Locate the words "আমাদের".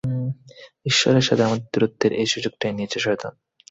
1.43-1.67